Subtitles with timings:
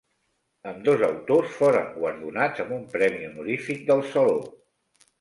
[0.71, 4.39] Ambdós autors foren guardonats amb un premi honorífic del Saló.